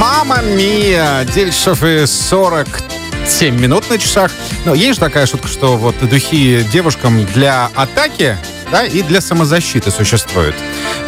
Мама 0.00 0.40
мия! 0.40 1.26
9 1.26 1.52
часов 1.52 1.84
и 1.84 2.06
47 2.06 3.54
минут 3.60 3.90
на 3.90 3.98
часах. 3.98 4.32
Но 4.64 4.72
есть 4.72 4.94
же 4.94 5.00
такая 5.00 5.26
шутка, 5.26 5.46
что 5.46 5.76
вот 5.76 5.94
духи 6.00 6.64
девушкам 6.72 7.26
для 7.26 7.68
атаки 7.74 8.38
да, 8.70 8.84
и 8.84 9.02
для 9.02 9.20
самозащиты 9.20 9.90
существуют. 9.90 10.54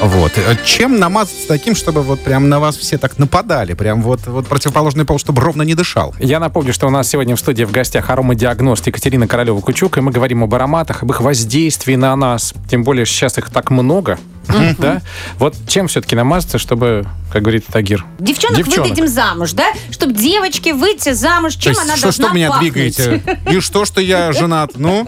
Вот. 0.01 0.33
Чем 0.64 0.99
намазаться 0.99 1.46
таким, 1.49 1.74
чтобы 1.74 2.03
вот 2.03 2.21
прям 2.21 2.49
на 2.49 2.61
вас 2.61 2.77
все 2.77 2.99
так 2.99 3.19
нападали? 3.19 3.74
Прям 3.74 4.03
вот, 4.03 4.27
вот 4.27 4.46
противоположный 4.46 5.04
пол, 5.04 5.19
чтобы 5.19 5.40
ровно 5.42 5.62
не 5.62 5.75
дышал. 5.75 6.15
Я 6.19 6.40
напомню, 6.40 6.72
что 6.72 6.87
у 6.87 6.90
нас 6.90 7.08
сегодня 7.08 7.37
в 7.37 7.40
студии 7.40 7.65
в 7.65 7.71
гостях 7.71 8.11
аромадиагност 8.11 8.87
Екатерина 8.87 9.26
Королева-Кучук, 9.29 9.98
и 9.98 10.01
мы 10.01 10.11
говорим 10.12 10.43
об 10.44 10.54
ароматах, 10.54 11.03
об 11.03 11.11
их 11.11 11.21
воздействии 11.21 11.94
на 11.94 12.15
нас. 12.17 12.53
Тем 12.71 12.83
более 12.85 13.06
сейчас 13.06 13.38
их 13.38 13.51
так 13.51 13.71
много. 13.71 14.19
Да? 14.79 15.01
Вот 15.38 15.54
чем 15.69 15.87
все-таки 15.87 16.16
намазаться, 16.16 16.59
чтобы, 16.59 17.06
как 17.33 17.42
говорит 17.42 17.65
Тагир? 17.66 18.05
Девчонок, 18.19 18.56
Девчонок. 18.59 18.88
выдадим 18.88 19.06
замуж, 19.06 19.52
да? 19.52 19.66
Чтобы 19.91 20.15
девочки 20.15 20.71
выйти 20.71 21.13
замуж, 21.13 21.55
чем 21.55 21.63
То 21.63 21.69
есть, 21.71 21.83
она 21.83 21.97
что, 21.97 22.02
должна 22.07 22.27
что 22.27 22.35
меня 22.35 22.49
пахнуть? 22.51 22.73
двигаете? 22.73 23.23
И 23.51 23.60
что, 23.60 23.85
что 23.85 24.01
я 24.01 24.33
женат? 24.33 24.73
Ну, 24.74 25.07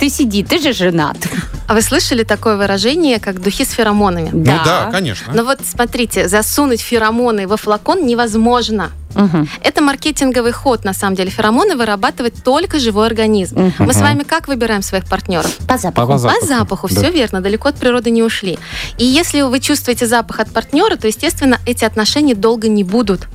Ты 0.00 0.10
сиди, 0.10 0.42
ты 0.42 0.58
же 0.60 0.72
женат. 0.72 1.16
А 1.66 1.74
вы 1.74 1.82
слышали 1.82 2.22
такое 2.22 2.56
выражение, 2.56 3.18
как 3.18 3.40
духи 3.42 3.64
с 3.64 3.70
феромонами? 3.72 4.30
ну 4.32 4.44
да, 4.44 4.88
конечно. 4.92 5.32
Но 5.34 5.44
вот 5.44 5.60
смотрите, 5.64 6.28
засунуть 6.28 6.80
феромоны 6.80 7.46
во 7.48 7.56
флакон 7.56 8.06
невозможно. 8.06 8.90
Мгм. 9.14 9.48
Это 9.62 9.80
маркетинговый 9.82 10.52
ход, 10.52 10.84
на 10.84 10.92
самом 10.92 11.16
деле. 11.16 11.30
Феромоны 11.30 11.74
вырабатывает 11.74 12.34
только 12.44 12.78
живой 12.78 13.06
организм. 13.06 13.72
Мы 13.78 13.92
с 13.94 14.00
вами 14.00 14.24
как 14.24 14.46
выбираем 14.46 14.82
своих 14.82 15.06
партнеров? 15.06 15.56
По 15.66 15.78
запаху. 15.78 16.12
По 16.12 16.18
запаху. 16.18 16.40
По 16.40 16.46
запаху, 16.46 16.88
Да. 16.88 16.94
все 17.00 17.10
верно, 17.10 17.40
далеко 17.40 17.68
от 17.70 17.76
природы 17.76 18.10
не 18.10 18.22
ушли. 18.22 18.58
И 18.98 19.04
если 19.06 19.40
вы 19.40 19.58
чувствуете 19.60 20.06
запах 20.06 20.40
от 20.40 20.50
партнера, 20.50 20.96
то, 20.96 21.06
естественно, 21.06 21.58
эти 21.64 21.84
отношения 21.84 22.34
долго 22.34 22.68
не 22.68 22.84
будут. 22.84 23.26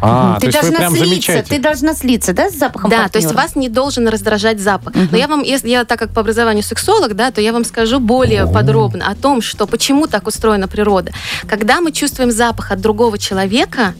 А, 0.00 0.38
ты 0.38 0.40
то 0.40 0.46
есть 0.46 0.58
вы 0.58 0.62
должна 0.62 0.78
прям 0.78 0.92
слиться, 0.92 1.08
замечаете. 1.08 1.48
ты 1.48 1.58
должна 1.58 1.94
слиться, 1.94 2.32
да, 2.32 2.50
с 2.50 2.54
запахом 2.54 2.90
Да, 2.90 3.08
то 3.08 3.18
есть 3.18 3.28
партнера? 3.28 3.46
вас 3.46 3.56
не 3.56 3.68
должен 3.68 4.08
раздражать 4.08 4.60
запах. 4.60 4.94
Но 4.94 5.16
я 5.16 5.26
вам, 5.26 5.42
если 5.42 5.68
я 5.68 5.84
так 5.84 5.98
как 5.98 6.10
по 6.10 6.20
образованию 6.20 6.62
сексолог, 6.62 7.14
да, 7.14 7.30
то 7.30 7.40
я 7.40 7.52
вам 7.52 7.64
скажу 7.64 7.98
более 8.00 8.46
подробно 8.46 9.08
о 9.08 9.14
том, 9.14 9.40
что 9.42 9.66
почему 9.66 10.06
так 10.06 10.26
устроена 10.26 10.68
природа. 10.68 11.12
Когда 11.48 11.80
мы 11.80 11.92
чувствуем 11.92 12.30
запах 12.30 12.72
от 12.72 12.80
другого 12.80 13.18
человека, 13.18 13.94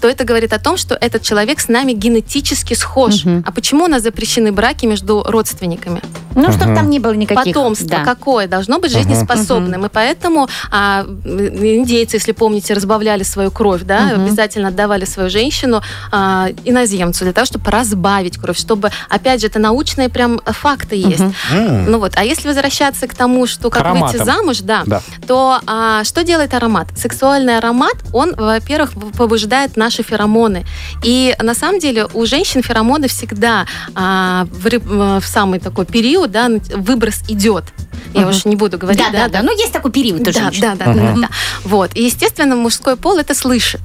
то 0.00 0.08
это 0.08 0.24
говорит 0.24 0.52
о 0.52 0.58
том, 0.58 0.76
что 0.76 0.94
этот 0.94 1.22
человек 1.22 1.60
с 1.60 1.68
нами 1.68 1.92
генетически 1.92 2.74
схож. 2.74 3.24
Мгм. 3.24 3.44
А 3.46 3.52
почему 3.52 3.84
у 3.84 3.88
нас 3.88 4.02
запрещены 4.02 4.52
браки 4.52 4.86
между 4.86 5.22
родственниками? 5.26 6.00
Ну, 6.34 6.52
чтобы 6.52 6.74
там 6.74 6.90
не 6.90 6.98
было 6.98 7.12
никаких... 7.12 7.54
Потомство 7.54 7.88
да. 7.88 8.04
какое 8.04 8.46
должно 8.46 8.78
быть 8.78 8.92
жизнеспособным. 8.92 9.86
И 9.86 9.88
поэтому 9.88 10.48
а, 10.70 11.04
индейцы, 11.24 12.16
если 12.16 12.32
помните, 12.32 12.74
разбавляли 12.74 13.22
свою 13.22 13.50
кровь, 13.50 13.82
да, 13.82 14.00
Мгм. 14.00 14.24
обязательно 14.24 14.68
отдавали 14.68 15.04
свою 15.04 15.30
женщину 15.30 15.82
а, 16.12 16.48
иноземцу 16.64 17.24
для 17.24 17.32
того, 17.32 17.44
чтобы 17.46 17.70
разбавить 17.70 18.38
кровь, 18.38 18.58
чтобы, 18.58 18.90
опять 19.08 19.40
же, 19.40 19.46
это 19.48 19.58
научные 19.58 20.08
прям 20.08 20.40
факты 20.44 20.96
есть. 20.96 21.20
М. 21.52 21.90
Ну 21.90 21.98
вот, 21.98 22.12
а 22.16 22.24
если 22.24 22.48
возвращаться 22.48 23.06
к 23.06 23.14
тому, 23.14 23.46
что 23.46 23.70
как 23.70 23.82
выйти 23.82 24.16
ароматам. 24.16 24.24
замуж, 24.26 24.58
да, 24.60 24.82
Да. 24.86 25.00
то 25.26 25.60
а, 25.66 26.04
что 26.04 26.22
делает 26.24 26.54
аромат? 26.54 26.88
Сексуальный 26.96 27.58
аромат, 27.58 27.94
он, 28.12 28.34
во-первых, 28.36 28.92
побуждает 29.16 29.76
наши 29.76 30.02
феромоны. 30.02 30.64
И 31.02 31.34
на 31.40 31.54
самом 31.54 31.78
деле 31.80 32.06
у 32.14 32.26
женщин 32.26 32.62
феромоны 32.62 33.08
всегда 33.08 33.66
а, 33.94 34.46
в, 34.50 35.20
в 35.20 35.26
самый 35.26 35.58
такой 35.60 35.86
период, 35.86 36.19
да, 36.26 36.48
выброс 36.74 37.20
идет. 37.28 37.64
Я 38.14 38.22
Мгм. 38.22 38.30
уж 38.30 38.44
не 38.44 38.56
буду 38.56 38.76
говорить, 38.78 39.00
Да, 39.00 39.10
да, 39.12 39.28
да. 39.28 39.42
Ну, 39.42 39.52
есть 39.56 39.72
такой 39.72 39.92
период 39.92 40.20
у 40.20 40.24
да, 40.24 40.32
женщин. 40.32 40.60
да, 40.62 40.74
да, 40.74 40.92
да, 40.92 40.94
да, 40.94 41.14
да. 41.22 41.28
Вот. 41.64 41.94
И, 41.94 42.02
естественно, 42.04 42.56
мужской 42.56 42.96
пол 42.96 43.18
это 43.18 43.34
слышит. 43.34 43.80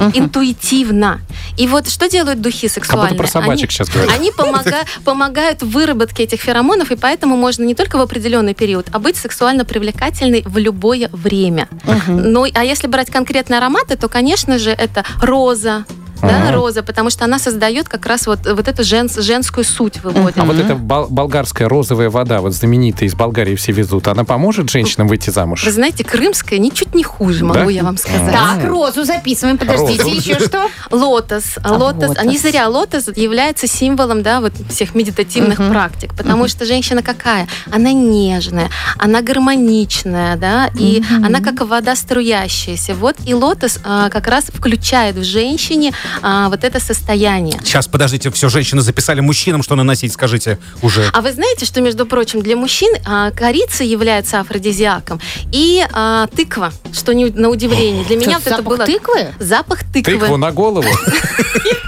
Мгм. 0.00 0.12
Интуитивно. 0.14 1.20
И 1.56 1.66
вот 1.66 1.88
что 1.88 2.08
делают 2.08 2.40
духи 2.40 2.68
Как 2.68 2.74
сексуальные? 2.74 3.08
будто 3.10 3.22
про 3.24 3.26
собачек 3.26 3.50
Они- 3.64 3.68
сейчас 3.72 3.88
говорят. 3.88 4.14
они 4.14 4.30
помога- 4.30 4.84
помогают 5.04 5.62
в 5.62 5.70
выработке 5.70 6.22
этих 6.22 6.40
феромонов, 6.40 6.92
и 6.92 6.96
поэтому 6.96 7.36
можно 7.36 7.64
не 7.64 7.74
только 7.74 7.98
в 7.98 8.00
определенный 8.00 8.54
период, 8.54 8.86
а 8.92 9.00
быть 9.00 9.16
сексуально 9.16 9.64
привлекательной 9.64 10.42
в 10.46 10.56
любое 10.58 11.08
время. 11.12 11.68
Ну, 12.06 12.46
а 12.54 12.64
если 12.64 12.86
брать 12.86 13.10
конкретные 13.10 13.58
ароматы, 13.58 13.96
то, 13.96 14.08
конечно 14.08 14.58
же, 14.58 14.70
это 14.70 15.04
роза, 15.20 15.84
да, 16.22 16.52
роза, 16.52 16.82
потому 16.82 17.10
что 17.10 17.24
она 17.24 17.38
создает 17.38 17.88
как 17.88 18.06
раз 18.06 18.26
вот, 18.26 18.40
вот 18.46 18.68
эту 18.68 18.82
женс- 18.82 19.20
женскую 19.20 19.64
суть 19.64 20.02
выводит. 20.02 20.38
А 20.38 20.44
вот 20.44 20.56
эта 20.58 20.74
бол- 20.74 21.08
болгарская 21.08 21.68
розовая 21.68 22.10
вода, 22.10 22.40
вот 22.40 22.52
знаменитая 22.52 23.08
из 23.08 23.14
Болгарии 23.14 23.54
все 23.56 23.72
везут, 23.72 24.08
она 24.08 24.24
поможет 24.24 24.70
женщинам 24.70 25.08
выйти 25.08 25.30
замуж? 25.30 25.64
Вы 25.64 25.72
знаете, 25.72 26.04
крымская 26.04 26.58
ничуть 26.58 26.94
не 26.94 27.02
хуже, 27.02 27.44
могу 27.44 27.58
Да? 27.60 27.70
я 27.70 27.82
вам 27.82 27.96
сказать. 27.96 28.32
Так, 28.32 28.64
розу 28.64 29.04
записываем, 29.04 29.58
подождите, 29.58 30.02
Розу. 30.02 30.14
еще 30.16 30.38
что? 30.44 30.68
Лотос. 30.90 31.44
А, 31.62 31.72
лотос. 31.72 32.10
лотос. 32.10 32.24
Не 32.24 32.38
зря 32.38 32.68
лотос 32.68 33.08
является 33.16 33.66
символом 33.66 34.22
да, 34.22 34.40
вот 34.40 34.52
всех 34.70 34.94
медитативных 34.94 35.56
практик. 35.58 36.14
Потому 36.16 36.48
что 36.48 36.64
женщина 36.64 37.02
какая? 37.02 37.48
Она 37.70 37.92
нежная, 37.92 38.70
она 38.98 39.22
гармоничная, 39.22 40.36
да, 40.36 40.70
и 40.78 41.02
она 41.24 41.40
как 41.40 41.60
вода 41.66 41.94
струящаяся. 41.96 42.94
Вот 42.94 43.16
и 43.26 43.34
лотос 43.34 43.78
а, 43.84 44.08
как 44.10 44.26
раз 44.28 44.44
включает 44.52 45.16
в 45.16 45.24
женщине 45.24 45.92
а, 46.22 46.48
вот 46.48 46.64
это 46.64 46.80
состояние. 46.80 47.58
Сейчас, 47.64 47.86
подождите, 47.86 48.30
все, 48.30 48.48
женщины 48.48 48.82
записали 48.82 49.20
мужчинам, 49.20 49.62
что 49.62 49.74
наносить, 49.74 50.12
скажите 50.12 50.58
уже. 50.82 51.10
А 51.12 51.20
вы 51.20 51.32
знаете, 51.32 51.64
что, 51.64 51.80
между 51.80 52.06
прочим, 52.06 52.42
для 52.42 52.56
мужчин 52.56 52.92
а, 53.06 53.30
корица 53.30 53.84
является 53.84 54.40
афродизиаком 54.40 55.20
и 55.52 55.84
а, 55.92 56.26
тыква, 56.28 56.72
что 56.92 57.12
не, 57.14 57.26
на 57.26 57.48
удивление. 57.48 58.04
Для 58.04 58.16
меня 58.16 58.38
Что, 58.38 58.38
вот 58.38 58.46
это 58.46 58.56
запах 58.56 58.76
было 58.78 58.86
тыквы? 58.86 59.34
запах 59.38 59.78
тыквы. 59.92 60.18
Тыкву 60.18 60.36
на 60.36 60.50
голову, 60.52 60.88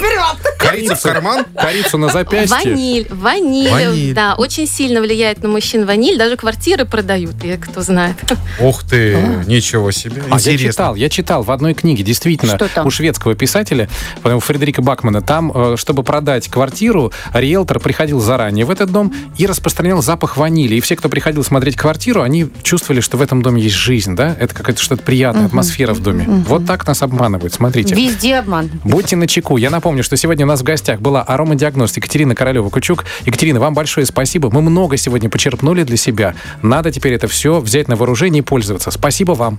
Корицу 0.71 0.95
в 0.95 1.03
карман? 1.03 1.45
корицу 1.55 1.99
на 1.99 2.09
запястье. 2.09 2.57
Ваниль, 2.73 3.07
ваниль, 3.11 3.71
Ваниль. 3.71 4.15
да, 4.15 4.35
очень 4.37 4.67
сильно 4.67 5.01
влияет 5.01 5.43
на 5.43 5.49
мужчин 5.49 5.87
ваниль, 5.87 6.19
даже 6.19 6.37
квартиры 6.37 6.85
продают, 6.85 7.43
и 7.45 7.57
кто 7.57 7.83
знает. 7.83 8.17
Ух 8.61 8.83
ты, 8.85 9.17
ничего 9.47 9.91
себе. 9.91 10.23
А 10.31 10.35
я 10.35 10.53
Интересно. 10.53 10.73
читал, 10.73 10.95
я 10.95 11.09
читал 11.09 11.43
в 11.43 11.51
одной 11.51 11.75
книге, 11.75 12.03
действительно, 12.03 12.57
Что 12.57 12.69
там? 12.69 12.87
у 12.87 12.91
шведского 12.91 13.35
писателя, 13.35 13.89
по-моему, 14.23 14.41
Фредерика 14.41 14.83
Бакмана, 14.83 15.23
там, 15.23 15.53
э, 15.55 15.77
чтобы 15.77 16.03
продать 16.03 16.49
квартиру, 16.49 17.13
риэлтор 17.35 17.81
приходил 17.81 18.21
заранее 18.21 18.65
в 18.65 18.71
этот 18.71 18.91
дом 18.91 19.13
и 19.39 19.47
распространял 19.47 20.03
запах 20.03 20.37
ванили. 20.37 20.77
И 20.77 20.81
все, 20.81 20.97
кто 20.97 21.09
приходил 21.09 21.45
смотреть 21.45 21.77
квартиру, 21.77 22.23
они 22.23 22.49
чувствовали, 22.63 23.01
что 23.01 23.17
в 23.17 23.23
этом 23.23 23.43
доме 23.43 23.63
есть 23.63 23.77
жизнь, 23.77 24.15
да? 24.17 24.37
Это 24.39 24.55
какая-то 24.55 24.81
что-то 24.83 25.03
приятная 25.03 25.47
атмосфера 25.47 25.95
в 25.95 26.01
доме. 26.03 26.27
Вот 26.47 26.67
так 26.67 26.87
нас 26.87 27.03
обманывают, 27.03 27.53
смотрите. 27.55 27.95
Везде 27.95 28.37
обман. 28.37 28.71
Будьте 28.85 29.17
начеку. 29.17 29.57
Я 29.57 29.71
напомню, 29.71 30.03
что 30.03 30.17
сегодня 30.17 30.45
у 30.45 30.49
нас 30.61 30.63
в 30.63 30.65
гостях 30.65 31.01
была 31.01 31.23
аромадиагност 31.23 31.97
Екатерина 31.97 32.35
Королева-Кучук. 32.35 33.05
Екатерина, 33.25 33.61
вам 33.61 33.75
большое 33.75 34.07
спасибо. 34.07 34.51
Мы 34.51 34.61
много 34.61 34.97
сегодня 34.97 35.31
почерпнули 35.31 35.85
для 35.85 35.97
себя. 35.97 36.35
Надо 36.63 36.93
теперь 36.93 37.15
это 37.15 37.29
все 37.29 37.61
взять 37.61 37.89
на 37.89 37.97
вооружение 37.97 38.43
и 38.43 38.45
пользоваться. 38.45 38.91
Спасибо 38.91 39.33
вам. 39.33 39.59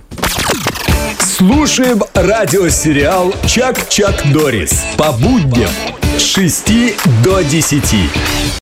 Слушаем 1.20 2.02
радиосериал 2.14 3.34
«Чак-Чак 3.46 4.32
Дорис» 4.32 4.84
по 4.96 5.12
будням 5.12 5.70
с 6.18 6.22
6 6.22 6.72
до 7.24 7.42
10. 7.42 8.60